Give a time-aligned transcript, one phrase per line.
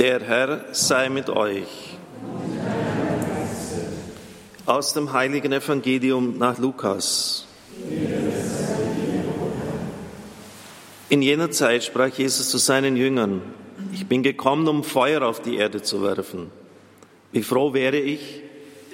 [0.00, 1.98] Der Herr sei mit euch.
[4.64, 7.46] Aus dem heiligen Evangelium nach Lukas.
[11.10, 13.42] In jener Zeit sprach Jesus zu seinen Jüngern,
[13.92, 16.50] ich bin gekommen, um Feuer auf die Erde zu werfen.
[17.30, 18.42] Wie froh wäre ich,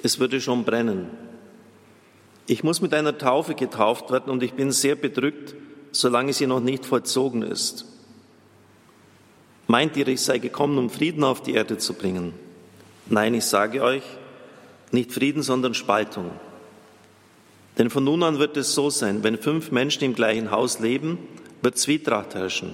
[0.03, 1.09] es würde schon brennen.
[2.47, 5.55] Ich muss mit einer Taufe getauft werden und ich bin sehr bedrückt,
[5.93, 7.96] solange sie noch nicht vollzogen ist.
[9.67, 12.33] Meint ihr, ich sei gekommen, um Frieden auf die Erde zu bringen?
[13.07, 14.03] Nein, ich sage euch,
[14.91, 16.31] nicht Frieden, sondern Spaltung.
[17.77, 21.19] Denn von nun an wird es so sein, wenn fünf Menschen im gleichen Haus leben,
[21.61, 22.73] wird Zwietracht herrschen.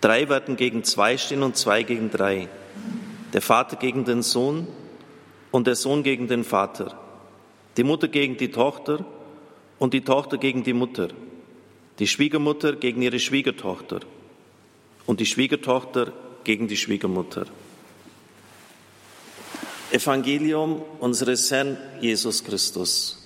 [0.00, 2.48] Drei werden gegen zwei stehen und zwei gegen drei.
[3.32, 4.66] Der Vater gegen den Sohn
[5.52, 6.98] und der Sohn gegen den Vater.
[7.76, 9.04] Die Mutter gegen die Tochter
[9.78, 11.08] und die Tochter gegen die Mutter.
[12.00, 14.00] Die Schwiegermutter gegen ihre Schwiegertochter
[15.08, 16.12] und die Schwiegertochter
[16.44, 17.46] gegen die Schwiegermutter.
[19.90, 23.16] Evangelium unseres Herrn Jesus Christus.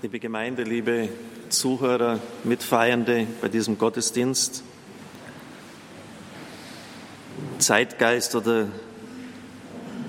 [0.00, 1.08] Liebe Gemeinde, liebe
[1.48, 4.62] Zuhörer, Mitfeiernde bei diesem Gottesdienst,
[7.58, 8.68] Zeitgeist oder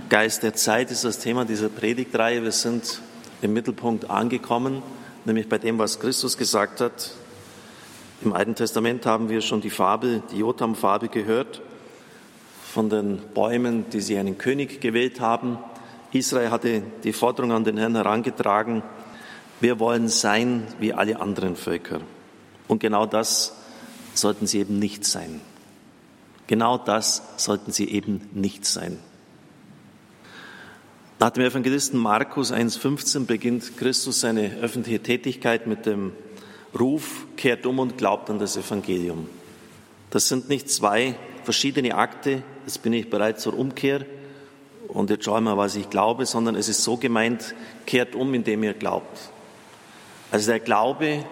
[0.09, 2.43] Geist der Zeit ist das Thema dieser Predigtreihe.
[2.43, 3.01] Wir sind
[3.41, 4.83] im Mittelpunkt angekommen
[5.27, 7.11] nämlich bei dem, was Christus gesagt hat.
[8.23, 11.61] Im Alten Testament haben wir schon die Fabel, die Jotam-Fabel gehört,
[12.73, 15.57] von den Bäumen, die sie einen König gewählt haben.
[16.13, 18.81] Israel hatte die Forderung an den Herrn herangetragen,
[19.59, 21.99] wir wollen sein wie alle anderen Völker.
[22.67, 23.53] Und genau das
[24.13, 25.41] sollten sie eben nicht sein.
[26.45, 28.99] Genau das sollten sie eben nicht sein.
[31.19, 36.11] Nach dem Evangelisten Markus 1.15 beginnt Christus seine öffentliche Tätigkeit mit dem
[36.77, 39.27] Ruf, kehrt um und glaubt an das Evangelium.
[40.11, 44.05] Das sind nicht zwei verschiedene Akte, jetzt bin ich bereit zur Umkehr
[44.89, 47.55] und jetzt schauen wir, was ich glaube, sondern es ist so gemeint,
[47.87, 49.17] kehrt um, indem ihr glaubt.
[50.29, 51.25] Also der Glaube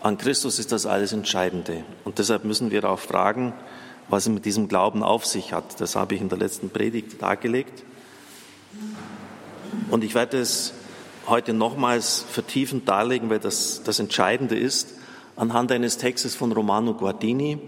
[0.00, 1.84] an Christus ist das alles Entscheidende.
[2.04, 3.52] Und deshalb müssen wir auch fragen,
[4.08, 5.80] was es mit diesem Glauben auf sich hat.
[5.80, 7.84] Das habe ich in der letzten Predigt dargelegt.
[9.90, 10.72] Und ich werde es
[11.26, 14.94] heute nochmals vertiefend darlegen, weil das das Entscheidende ist,
[15.36, 17.58] anhand eines Textes von Romano Guardini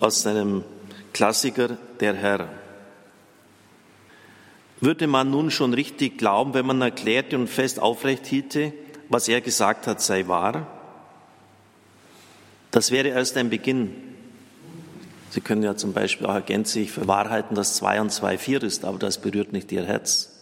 [0.00, 0.64] aus seinem
[1.12, 2.48] Klassiker Der Herr.
[4.80, 8.72] Würde man nun schon richtig glauben, wenn man erklärte und fest aufrecht hielte,
[9.08, 10.66] was er gesagt hat, sei wahr?
[12.70, 13.94] Das wäre erst ein Beginn.
[15.30, 18.62] Sie können ja zum Beispiel auch ergänzlich für wahr halten, dass zwei und zwei vier
[18.62, 20.37] ist, aber das berührt nicht Ihr Herz.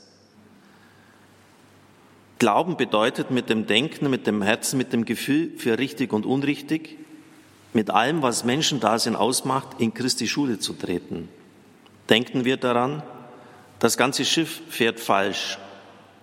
[2.39, 6.99] Glauben bedeutet mit dem Denken, mit dem Herzen, mit dem Gefühl für richtig und unrichtig,
[7.73, 11.29] mit allem, was Menschendasein ausmacht, in Christi Schule zu treten.
[12.11, 13.03] Denken wir daran,
[13.79, 15.59] das ganze Schiff fährt falsch.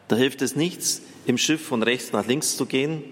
[0.07, 3.03] Da hilft es nichts, im Schiff von rechts nach links zu gehen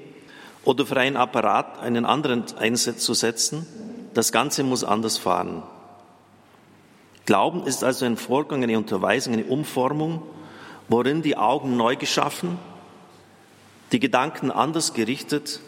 [0.63, 3.65] oder für einen Apparat einen anderen einzusetzen.
[4.13, 5.63] Das Ganze muss anders fahren.
[7.25, 10.21] Glauben ist also ein Vorgang, eine Unterweisung, eine Umformung,
[10.89, 12.59] worin die Augen neu geschaffen,
[13.91, 15.59] die Gedanken anders gerichtet,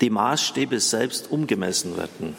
[0.00, 2.36] die Maßstäbe selbst umgemessen werden.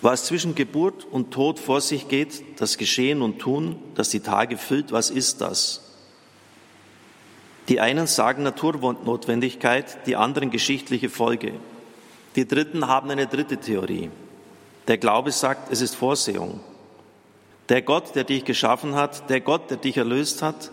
[0.00, 4.56] Was zwischen Geburt und Tod vor sich geht, das Geschehen und Tun, das die Tage
[4.56, 5.82] füllt, was ist das?
[7.68, 11.52] Die einen sagen Naturnotwendigkeit, die anderen geschichtliche Folge.
[12.36, 14.10] Die Dritten haben eine dritte Theorie.
[14.86, 16.60] Der Glaube sagt, es ist Vorsehung.
[17.68, 20.70] Der Gott, der dich geschaffen hat, der Gott, der dich erlöst hat,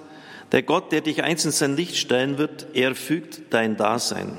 [0.52, 4.38] der Gott, der dich einst in sein Licht stellen wird, er fügt dein Dasein.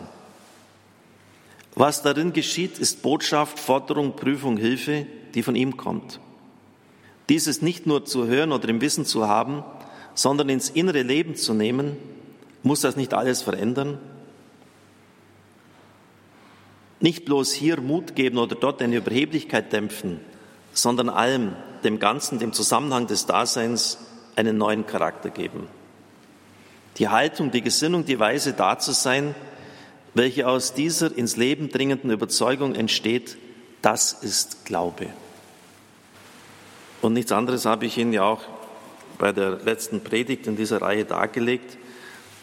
[1.74, 6.20] Was darin geschieht, ist Botschaft, Forderung, Prüfung, Hilfe, die von ihm kommt.
[7.28, 9.64] Dieses nicht nur zu hören oder im Wissen zu haben,
[10.14, 11.96] sondern ins innere Leben zu nehmen,
[12.62, 13.98] muss das nicht alles verändern?
[17.00, 20.20] Nicht bloß hier Mut geben oder dort eine Überheblichkeit dämpfen,
[20.72, 21.54] sondern allem,
[21.84, 23.98] dem Ganzen, dem Zusammenhang des Daseins
[24.34, 25.68] einen neuen Charakter geben
[26.98, 29.34] die Haltung, die Gesinnung, die Weise da zu sein,
[30.14, 33.36] welche aus dieser ins Leben dringenden Überzeugung entsteht,
[33.82, 35.08] das ist Glaube.
[37.02, 38.42] Und nichts anderes habe ich Ihnen ja auch
[39.18, 41.76] bei der letzten Predigt in dieser Reihe dargelegt.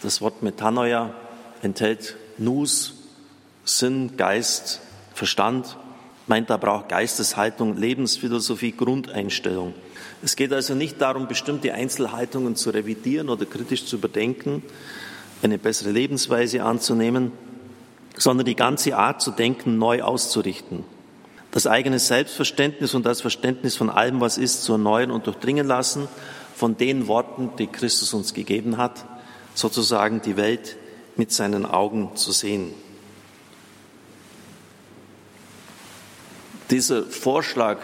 [0.02, 1.14] Das Wort Metanoia
[1.62, 2.96] enthält Nus,
[3.66, 4.82] Sinn, Geist,
[5.14, 5.78] Verstand,
[6.28, 9.74] meint, da braucht Geisteshaltung, Lebensphilosophie, Grundeinstellung.
[10.22, 14.64] Es geht also nicht darum, bestimmte Einzelhaltungen zu revidieren oder kritisch zu überdenken,
[15.42, 17.32] eine bessere Lebensweise anzunehmen,
[18.16, 20.86] sondern die ganze Art zu denken neu auszurichten.
[21.52, 26.08] Das eigene Selbstverständnis und das Verständnis von allem, was ist, zu erneuern und durchdringen lassen
[26.56, 29.06] von den Worten, die Christus uns gegeben hat,
[29.54, 30.78] sozusagen die Welt
[31.16, 32.74] mit seinen Augen zu sehen.
[36.74, 37.78] Dieser Vorschlag,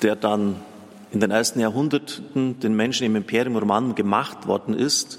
[0.00, 0.62] der dann
[1.10, 5.18] in den ersten Jahrhunderten den Menschen im Imperium Romanum gemacht worden ist,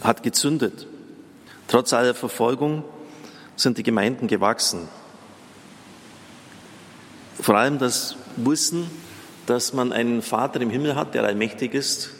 [0.00, 0.86] hat gezündet.
[1.66, 2.84] Trotz aller Verfolgung
[3.56, 4.86] sind die Gemeinden gewachsen.
[7.40, 8.88] Vor allem das Wissen,
[9.46, 12.10] dass man einen Vater im Himmel hat, der allmächtig ist,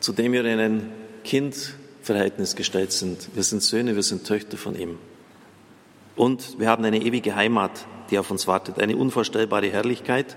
[0.00, 0.92] zu dem wir in ein
[1.24, 3.34] Kindverhältnis gestellt sind.
[3.34, 4.98] Wir sind Söhne, wir sind Töchter von ihm.
[6.16, 10.36] Und wir haben eine ewige Heimat, die auf uns wartet, eine unvorstellbare Herrlichkeit.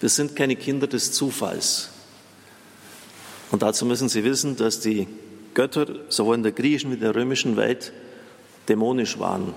[0.00, 1.90] Wir sind keine Kinder des Zufalls.
[3.50, 5.08] Und dazu müssen Sie wissen, dass die
[5.54, 7.92] Götter sowohl in der griechischen wie in der römischen Welt
[8.68, 9.54] dämonisch waren,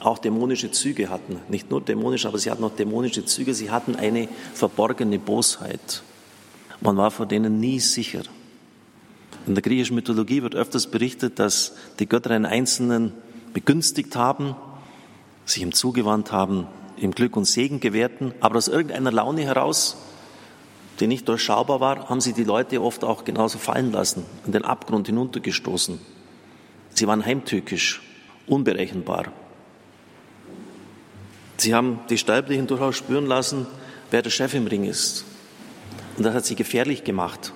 [0.00, 1.40] auch dämonische Züge hatten.
[1.48, 3.54] Nicht nur dämonisch, aber sie hatten auch dämonische Züge.
[3.54, 6.02] Sie hatten eine verborgene Bosheit.
[6.80, 8.22] Man war vor denen nie sicher.
[9.46, 13.12] In der griechischen Mythologie wird öfters berichtet, dass die Götter einen Einzelnen
[13.52, 14.56] begünstigt haben,
[15.44, 19.96] sich ihm zugewandt haben, ihm Glück und Segen gewährten, aber aus irgendeiner Laune heraus,
[21.00, 24.64] die nicht durchschaubar war, haben sie die Leute oft auch genauso fallen lassen, in den
[24.64, 25.98] Abgrund hinuntergestoßen.
[26.90, 28.02] Sie waren heimtückisch,
[28.46, 29.32] unberechenbar.
[31.56, 33.66] Sie haben die Sterblichen durchaus spüren lassen,
[34.10, 35.24] wer der Chef im Ring ist.
[36.16, 37.52] Und das hat sie gefährlich gemacht.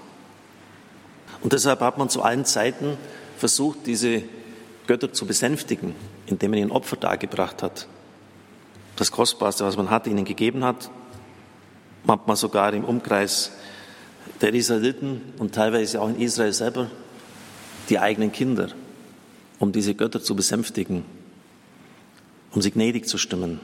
[1.40, 2.96] Und deshalb hat man zu allen Zeiten
[3.36, 4.22] versucht, diese
[4.88, 5.94] Götter zu besänftigen,
[6.26, 7.86] indem man ihnen Opfer dargebracht hat.
[8.96, 10.90] Das Kostbarste, was man hatte, ihnen gegeben hat,
[12.04, 13.52] manchmal sogar im Umkreis
[14.40, 16.90] der Israeliten und teilweise auch in Israel selber
[17.90, 18.70] die eigenen Kinder,
[19.58, 21.04] um diese Götter zu besänftigen,
[22.52, 23.60] um sie gnädig zu stimmen.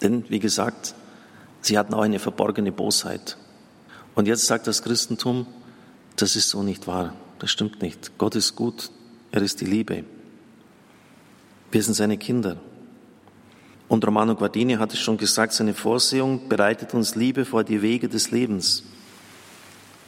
[0.00, 0.94] Denn, wie gesagt,
[1.60, 3.36] sie hatten auch eine verborgene Bosheit.
[4.14, 5.46] Und jetzt sagt das Christentum,
[6.14, 8.16] das ist so nicht wahr, das stimmt nicht.
[8.16, 8.90] Gott ist gut,
[9.32, 10.04] er ist die Liebe.
[11.76, 12.56] Wir sind seine Kinder.
[13.86, 18.08] Und Romano Guardini hat es schon gesagt, seine Vorsehung bereitet uns Liebe vor die Wege
[18.08, 18.82] des Lebens.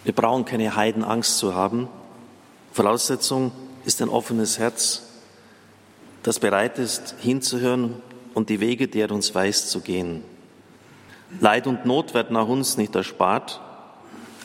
[0.02, 1.88] Wir brauchen keine Heidenangst zu haben.
[2.72, 3.52] Voraussetzung
[3.84, 5.02] ist ein offenes Herz,
[6.22, 7.96] das bereit ist, hinzuhören
[8.32, 10.24] und die Wege, die er uns weist, zu gehen.
[11.38, 13.60] Leid und Not werden nach uns nicht erspart,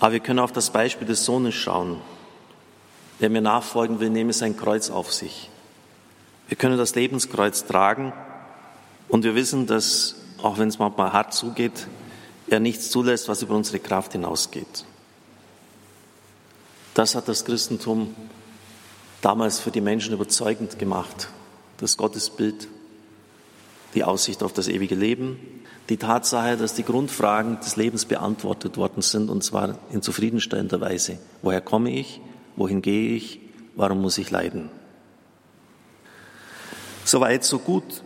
[0.01, 2.01] aber wir können auf das Beispiel des Sohnes schauen.
[3.19, 5.49] Wer mir nachfolgen will, nehme sein Kreuz auf sich.
[6.47, 8.13] Wir können das Lebenskreuz tragen
[9.07, 11.87] und wir wissen, dass, auch wenn es manchmal hart zugeht,
[12.47, 14.85] er nichts zulässt, was über unsere Kraft hinausgeht.
[16.93, 18.15] Das hat das Christentum
[19.21, 21.29] damals für die Menschen überzeugend gemacht.
[21.77, 22.67] Das Gottesbild,
[23.95, 25.39] die Aussicht auf das ewige Leben,
[25.89, 31.17] die Tatsache, dass die Grundfragen des Lebens beantwortet worden sind, und zwar in zufriedenstellender Weise.
[31.41, 32.21] Woher komme ich?
[32.55, 33.39] Wohin gehe ich?
[33.75, 34.69] Warum muss ich leiden?
[37.13, 38.01] Soweit, so gut.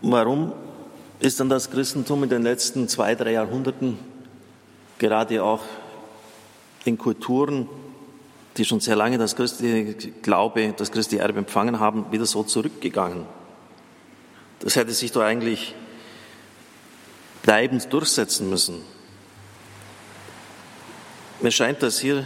[0.00, 0.52] Warum
[1.20, 3.96] ist dann das Christentum in den letzten zwei, drei Jahrhunderten
[4.98, 5.62] gerade auch
[6.84, 7.68] in Kulturen,
[8.56, 13.24] die schon sehr lange das christliche Glaube, das christliche Erbe empfangen haben, wieder so zurückgegangen?
[14.58, 15.76] Das hätte sich doch eigentlich
[17.44, 18.82] bleibend durchsetzen müssen.
[21.40, 22.24] Mir scheint, dass hier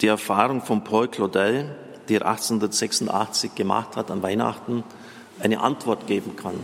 [0.00, 1.76] die Erfahrung von Paul Claudel,
[2.08, 4.84] die er 1886 gemacht hat an Weihnachten,
[5.40, 6.58] eine Antwort geben kann.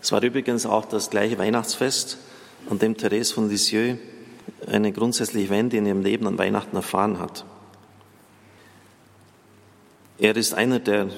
[0.00, 2.18] Es war übrigens auch das gleiche Weihnachtsfest,
[2.70, 3.98] an dem Therese von Lisieux
[4.66, 7.44] eine grundsätzliche Wende in ihrem Leben an Weihnachten erfahren hat.
[10.18, 11.08] Er ist einer der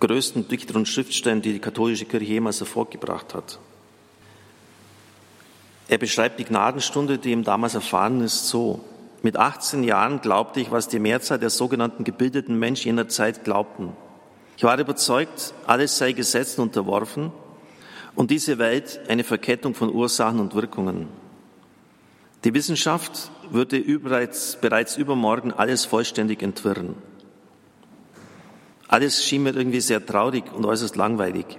[0.00, 3.58] größten Dichter und Schriftsteller, die die katholische Kirche jemals hervorgebracht hat.
[5.88, 8.80] Er beschreibt die Gnadenstunde, die ihm damals erfahren ist, so.
[9.22, 13.92] Mit 18 Jahren glaubte ich, was die Mehrzahl der sogenannten gebildeten Menschen jener Zeit glaubten.
[14.56, 17.30] Ich war überzeugt, alles sei Gesetzen unterworfen
[18.14, 21.08] und diese Welt eine Verkettung von Ursachen und Wirkungen.
[22.44, 26.94] Die Wissenschaft würde bereits, bereits übermorgen alles vollständig entwirren.
[28.88, 31.58] Alles schien mir irgendwie sehr traurig und äußerst langweilig.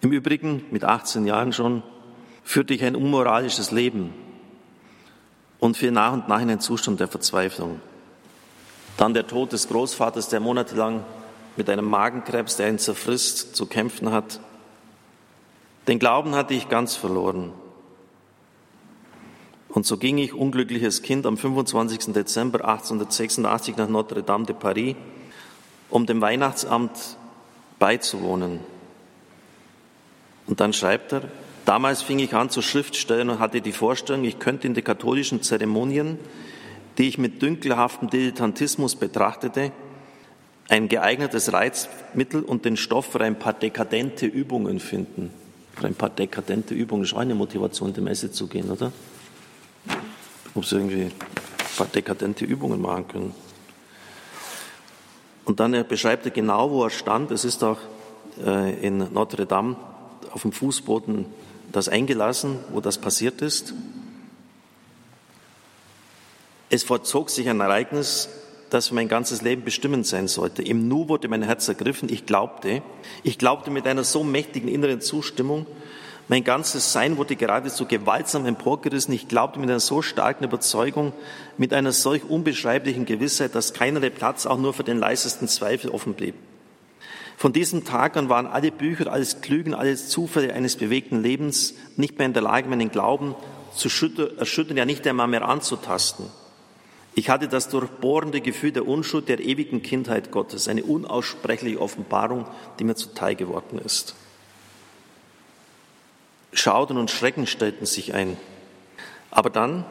[0.00, 1.82] Im Übrigen, mit 18 Jahren schon,
[2.42, 4.14] führte ich ein unmoralisches Leben
[5.62, 7.80] und fiel nach und nach in einen Zustand der Verzweiflung.
[8.96, 11.04] Dann der Tod des Großvaters, der monatelang
[11.54, 14.40] mit einem Magenkrebs, der ihn zerfrisst, zu kämpfen hat.
[15.86, 17.52] Den Glauben hatte ich ganz verloren.
[19.68, 22.12] Und so ging ich, unglückliches Kind, am 25.
[22.12, 24.96] Dezember 1886 nach Notre Dame de Paris,
[25.90, 27.16] um dem Weihnachtsamt
[27.78, 28.58] beizuwohnen.
[30.48, 31.22] Und dann schreibt er,
[31.72, 35.40] damals fing ich an zu Schriftstellen und hatte die Vorstellung, ich könnte in die katholischen
[35.40, 36.18] Zeremonien,
[36.98, 39.72] die ich mit dünkelhaftem Dilettantismus betrachtete,
[40.68, 45.30] ein geeignetes Reizmittel und den Stoff für ein paar dekadente Übungen finden.
[45.74, 48.92] Für ein paar dekadente Übungen ist auch eine Motivation, in die Messe zu gehen, oder?
[50.54, 51.12] Ob sie irgendwie ein
[51.78, 53.34] paar dekadente Übungen machen können.
[55.46, 57.30] Und dann beschreibt er genau, wo er stand.
[57.30, 57.78] Es ist auch
[58.44, 59.76] äh, in Notre Dame
[60.32, 61.24] auf dem Fußboden
[61.72, 63.74] das eingelassen, wo das passiert ist.
[66.70, 68.28] Es vollzog sich ein Ereignis,
[68.70, 70.62] das für mein ganzes Leben bestimmend sein sollte.
[70.62, 72.08] Im Nu wurde mein Herz ergriffen.
[72.10, 72.82] Ich glaubte,
[73.22, 75.66] ich glaubte mit einer so mächtigen inneren Zustimmung,
[76.28, 79.12] mein ganzes Sein wurde geradezu gewaltsam emporgerissen.
[79.12, 81.12] Ich glaubte mit einer so starken Überzeugung,
[81.58, 86.14] mit einer solch unbeschreiblichen Gewissheit, dass keinerlei Platz auch nur für den leisesten Zweifel offen
[86.14, 86.34] blieb.
[87.42, 92.16] Von diesem Tag an waren alle Bücher, alles Klügen, alles Zufälle eines bewegten Lebens nicht
[92.16, 93.34] mehr in der Lage, meinen Glauben
[93.74, 96.26] zu erschüttern, ja nicht einmal mehr anzutasten.
[97.16, 102.46] Ich hatte das durchbohrende Gefühl der Unschuld der ewigen Kindheit Gottes, eine unaussprechliche Offenbarung,
[102.78, 104.14] die mir zuteil geworden ist.
[106.52, 108.36] Schauden und Schrecken stellten sich ein.
[109.32, 109.84] Aber dann,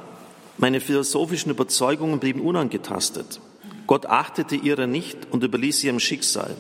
[0.58, 3.42] meine philosophischen Überzeugungen blieben unangetastet.
[3.88, 6.56] Gott achtete ihrer nicht und überließ sie ihrem Schicksal.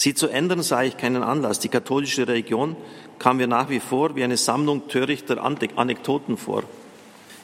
[0.00, 1.58] Sie zu ändern sah ich keinen Anlass.
[1.58, 2.74] Die katholische Religion
[3.18, 6.62] kam mir nach wie vor wie eine Sammlung törichter Anekdoten vor.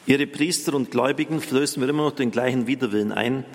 [0.07, 3.45] Ihre Priester und Gläubigen flößten mir immer noch den gleichen Widerwillen ein,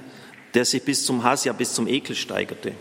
[0.55, 2.75] der sich bis zum Hass, ja bis zum Ekel steigerte.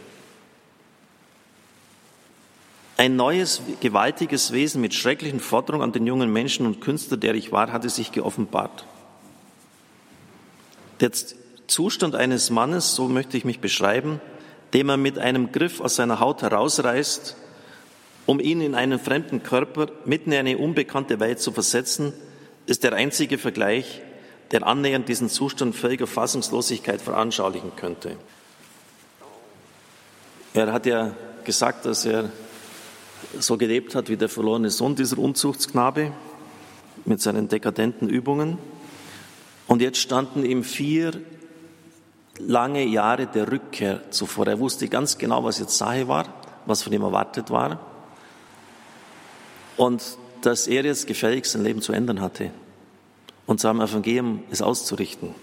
[2.97, 7.51] Ein neues, gewaltiges Wesen mit schrecklichen Forderungen an den jungen Menschen und Künstler, der ich
[7.51, 8.85] war, hatte sich geoffenbart.
[10.99, 11.09] Der
[11.65, 14.21] Zustand eines Mannes, so möchte ich mich beschreiben,
[14.73, 17.35] den man mit einem Griff aus seiner Haut herausreißt,
[18.25, 22.13] um ihn in einen fremden Körper mitten in eine unbekannte Welt zu versetzen,
[22.65, 24.01] ist der einzige Vergleich,
[24.51, 28.17] der annähernd diesen Zustand völliger Fassungslosigkeit veranschaulichen könnte.
[30.53, 32.29] Er hat ja gesagt, dass er
[33.39, 36.11] so gelebt hat wie der verlorene Sohn, dieser Unzuchtsknabe,
[37.05, 38.57] mit seinen dekadenten Übungen.
[39.67, 41.13] Und jetzt standen ihm vier
[42.47, 44.47] lange Jahre der Rückkehr zuvor.
[44.47, 46.25] Er wusste ganz genau, was jetzt Sache war,
[46.65, 47.79] was von ihm erwartet war.
[49.77, 50.01] Und
[50.41, 52.51] dass er jetzt gefälligst sein Leben zu ändern hatte
[53.45, 55.35] und seinem Evangelium es auszurichten.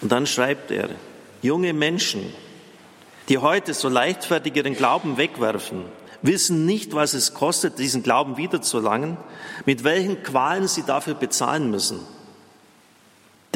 [0.00, 0.90] Und dann schreibt er,
[1.42, 2.32] junge Menschen,
[3.28, 5.84] die heute so leichtfertig ihren Glauben wegwerfen,
[6.22, 9.16] wissen nicht, was es kostet, diesen Glauben wiederzuerlangen,
[9.64, 12.00] mit welchen Qualen sie dafür bezahlen müssen.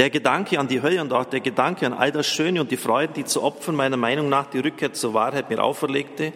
[0.00, 2.78] Der Gedanke an die Hölle und auch der Gedanke an all das Schöne und die
[2.78, 6.32] Freuden, die zu opfern meiner Meinung nach die Rückkehr zur Wahrheit mir auferlegte,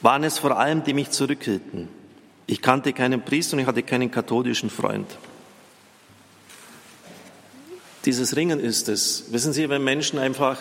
[0.00, 1.88] waren es vor allem, die mich zurückhielten.
[2.46, 5.08] Ich kannte keinen Priester und ich hatte keinen katholischen Freund.
[8.04, 9.24] Dieses Ringen ist es.
[9.32, 10.58] Wissen Sie, wenn Menschen einfach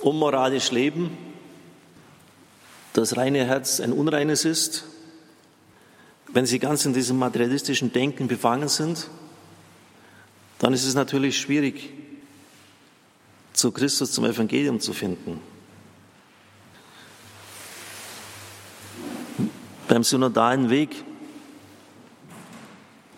[0.00, 1.16] unmoralisch leben,
[2.92, 4.84] das reine Herz ein unreines ist,
[6.30, 9.08] wenn sie ganz in diesem materialistischen Denken befangen sind,
[10.58, 11.90] dann ist es natürlich schwierig,
[13.52, 15.40] zu Christus, zum Evangelium zu finden.
[19.88, 21.04] Beim synodalen Weg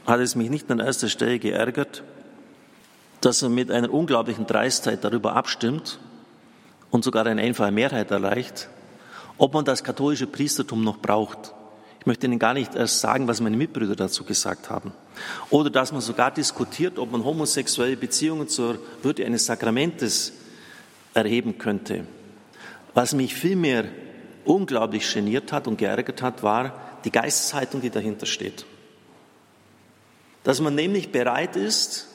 [0.07, 2.03] hat es mich nicht an erster Stelle geärgert,
[3.21, 5.99] dass er mit einer unglaublichen Dreistheit darüber abstimmt
[6.91, 8.69] und sogar eine einfache Mehrheit erreicht,
[9.39, 11.53] ob man das katholische Priestertum noch braucht.
[12.09, 14.93] Ich möchte Ihnen gar nicht erst sagen, was meine Mitbrüder dazu gesagt haben.
[15.51, 20.33] Oder dass man sogar diskutiert, ob man homosexuelle Beziehungen zur Würde eines Sakramentes
[21.13, 22.07] erheben könnte.
[22.95, 23.85] Was mich vielmehr
[24.47, 26.73] unglaublich geniert hat und geärgert hat, war
[27.05, 28.65] die Geisteshaltung, die dahinter steht.
[30.45, 32.07] Dass man nämlich bereit ist,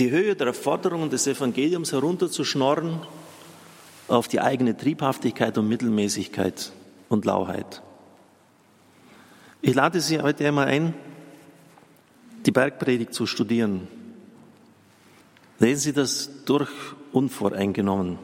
[0.00, 2.98] die Höhe der Forderungen des Evangeliums herunterzuschnorren
[4.08, 6.72] auf die eigene Triebhaftigkeit und Mittelmäßigkeit
[7.08, 7.80] und Lauheit.
[9.66, 10.94] Ich lade Sie heute einmal ein,
[12.46, 13.88] die Bergpredigt zu studieren.
[15.58, 16.70] Lesen Sie das durch
[17.10, 18.16] unvoreingenommen.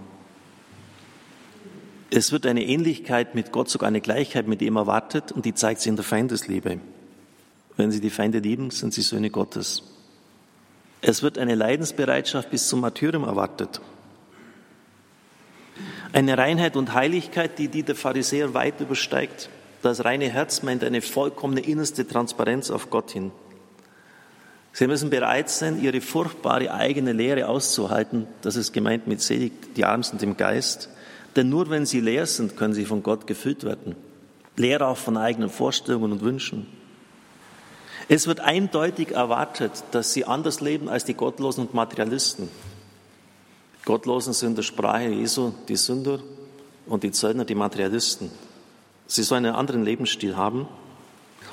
[2.10, 5.80] Es wird eine Ähnlichkeit mit Gott, sogar eine Gleichheit mit ihm erwartet und die zeigt
[5.80, 6.78] sich in der Feindesliebe.
[7.76, 9.82] Wenn Sie die Feinde lieben, sind Sie Söhne Gottes.
[11.00, 13.80] Es wird eine Leidensbereitschaft bis zum Martyrium erwartet.
[16.12, 19.50] Eine Reinheit und Heiligkeit, die die der Pharisäer weit übersteigt.
[19.82, 23.32] Das reine Herz meint eine vollkommene innerste Transparenz auf Gott hin.
[24.72, 28.26] Sie müssen bereit sein, ihre furchtbare eigene Lehre auszuhalten.
[28.40, 30.88] Das ist gemeint mit selig, die Armen sind im Geist.
[31.36, 33.96] Denn nur wenn sie leer sind, können sie von Gott gefüllt werden.
[34.56, 36.66] Leer auch von eigenen Vorstellungen und Wünschen.
[38.08, 42.48] Es wird eindeutig erwartet, dass sie anders leben als die Gottlosen und Materialisten.
[43.84, 46.20] Gottlosen sind der Sprache Jesu die Sünder
[46.86, 48.30] und die Zöllner die Materialisten.
[49.12, 50.66] Sie sollen einen anderen Lebensstil haben.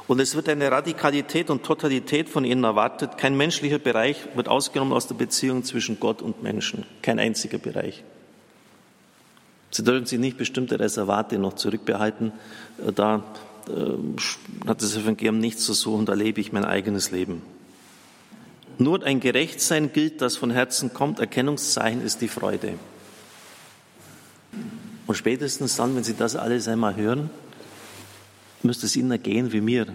[0.07, 3.17] Und es wird eine Radikalität und Totalität von ihnen erwartet.
[3.17, 6.85] Kein menschlicher Bereich wird ausgenommen aus der Beziehung zwischen Gott und Menschen.
[7.01, 8.03] Kein einziger Bereich.
[9.71, 12.31] Sie dürfen sich nicht bestimmte Reservate noch zurückbehalten.
[12.95, 13.23] Da
[13.67, 17.41] äh, hat das Evangelium nichts zu suchen, da lebe ich mein eigenes Leben.
[18.77, 21.19] Nur ein Gerechtsein gilt, das von Herzen kommt.
[21.19, 22.79] Erkennungszeichen ist die Freude.
[25.05, 27.29] Und spätestens dann, wenn Sie das alles einmal hören,
[28.63, 29.87] müsste es Ihnen ergehen wie mir,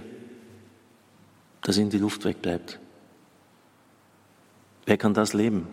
[1.62, 2.78] dass Ihnen die Luft wegbleibt.
[4.86, 5.66] Wer kann das leben?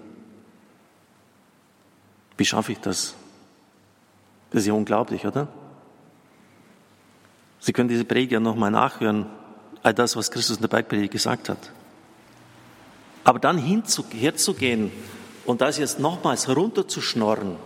[2.37, 3.13] Wie schaffe ich das?
[4.51, 5.47] Das ist ja unglaublich, oder?
[7.59, 9.27] Sie können diese Predigt ja nochmal nachhören,
[9.83, 11.71] all das, was Christus in der Bergpredigt gesagt hat.
[13.23, 14.91] Aber dann herzugehen
[15.45, 17.57] und das jetzt nochmals herunterzuschnorren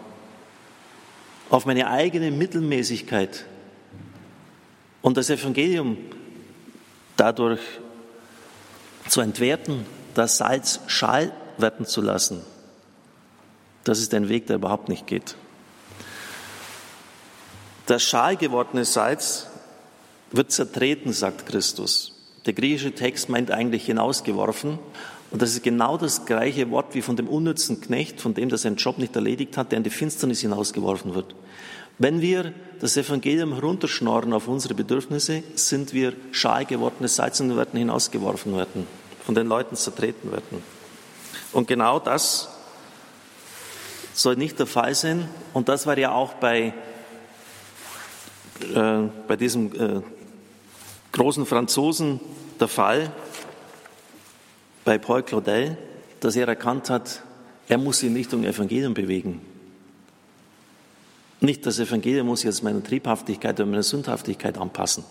[1.49, 3.45] auf meine eigene Mittelmäßigkeit
[5.05, 5.97] und das Evangelium
[7.15, 7.61] dadurch
[9.07, 9.85] zu entwerten,
[10.15, 12.41] das Salz schal werden zu lassen,
[13.83, 15.35] das ist ein Weg, der überhaupt nicht geht.
[17.85, 19.45] Das schal gewordene Salz
[20.31, 22.13] wird zertreten, sagt Christus.
[22.47, 24.79] Der griechische Text meint eigentlich hinausgeworfen.
[25.29, 28.57] Und das ist genau das gleiche Wort wie von dem unnützen Knecht, von dem, der
[28.57, 31.35] seinen Job nicht erledigt hat, der in die Finsternis hinausgeworfen wird.
[31.97, 37.79] Wenn wir das Evangelium herunterschnorren auf unsere Bedürfnisse, sind wir schal gewordene Salz und werden
[37.79, 38.85] hinausgeworfen werden,
[39.25, 40.61] von den Leuten zertreten werden.
[41.53, 42.49] Und genau das
[44.13, 45.29] soll nicht der Fall sein.
[45.53, 46.73] Und das war ja auch bei,
[48.73, 50.01] äh, bei diesem äh,
[51.13, 52.19] großen Franzosen
[52.59, 53.11] der Fall
[54.83, 55.77] bei Paul Claudel,
[56.19, 57.23] dass er erkannt hat,
[57.67, 59.41] er muss sich in Richtung Evangelium bewegen.
[61.41, 65.03] Nicht das Evangelium muss jetzt meiner Triebhaftigkeit oder meiner Sündhaftigkeit anpassen.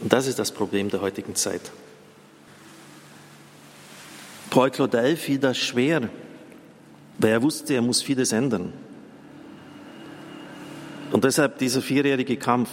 [0.00, 1.72] Und das ist das Problem der heutigen Zeit.
[4.50, 6.08] Paul Claudel fiel das schwer,
[7.18, 8.72] weil er wusste, er muss vieles ändern.
[11.12, 12.70] Und deshalb dieser vierjährige Kampf.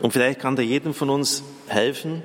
[0.00, 2.22] Und vielleicht kann der jedem von uns helfen,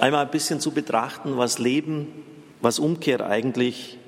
[0.00, 2.08] einmal ein bisschen zu betrachten, was Leben,
[2.60, 3.98] was Umkehr eigentlich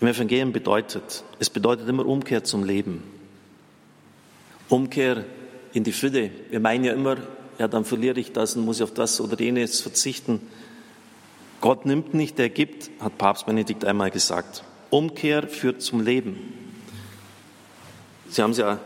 [0.00, 1.24] im Evangelium bedeutet.
[1.38, 3.02] Es bedeutet immer Umkehr zum Leben.
[4.68, 5.24] Umkehr
[5.72, 6.30] in die Fülle.
[6.50, 7.16] Wir meinen ja immer,
[7.58, 10.40] ja, dann verliere ich das und muss ich auf das oder jenes verzichten.
[11.60, 14.64] Gott nimmt nicht, er gibt, hat Papst Benedikt einmal gesagt.
[14.90, 16.52] Umkehr führt zum Leben.
[18.28, 18.78] Sie haben es ja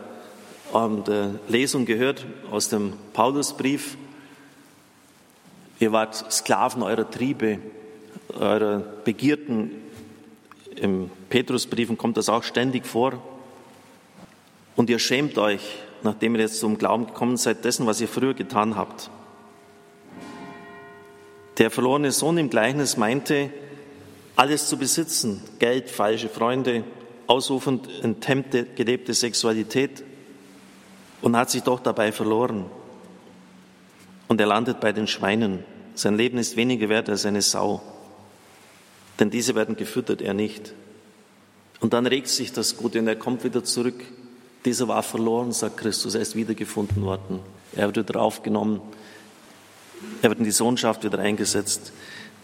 [0.73, 3.97] an der Lesung gehört aus dem Paulusbrief.
[5.79, 7.59] Ihr wart Sklaven eurer Triebe,
[8.39, 9.71] eurer Begierden.
[10.75, 13.21] Im Petrusbriefen kommt das auch ständig vor.
[14.75, 15.61] Und ihr schämt euch,
[16.03, 19.09] nachdem ihr jetzt zum Glauben gekommen seid, dessen, was ihr früher getan habt.
[21.57, 23.51] Der verlorene Sohn im Gleichnis meinte,
[24.35, 26.83] alles zu besitzen, Geld, falsche Freunde,
[27.27, 30.03] ausufernd enthemmte, gelebte Sexualität,
[31.21, 32.65] und hat sich doch dabei verloren.
[34.27, 35.63] Und er landet bei den Schweinen.
[35.93, 37.81] Sein Leben ist weniger wert als eine Sau,
[39.21, 40.73] denn diese werden gefüttert, er nicht.
[41.79, 44.03] Und dann regt sich das Gute und er kommt wieder zurück.
[44.65, 47.39] Dieser war verloren, sagt Christus, er ist wiedergefunden worden.
[47.75, 48.81] Er wird wieder aufgenommen,
[50.21, 51.93] er wird in die Sohnschaft wieder eingesetzt,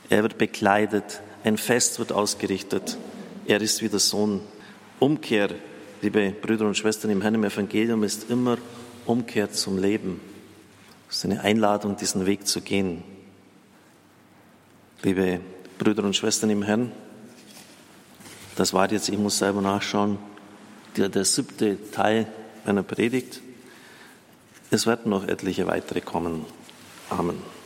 [0.10, 2.98] er wird bekleidet, ein Fest wird ausgerichtet,
[3.46, 4.40] er ist wieder Sohn.
[5.00, 5.50] Umkehr
[6.02, 8.58] liebe Brüder und Schwestern im Herrn im Evangelium, ist immer
[9.06, 10.20] Umkehr zum Leben.
[11.10, 13.04] Es ist eine Einladung, diesen Weg zu gehen.
[15.04, 15.40] Liebe
[15.78, 16.92] Brüder und Schwestern im Herrn,
[18.56, 20.18] das war jetzt, ich muss selber nachschauen,
[20.96, 22.28] der, der siebte Teil
[22.66, 23.42] meiner Predigt.
[24.72, 26.46] Es werden noch etliche weitere kommen.
[27.10, 27.57] Amen.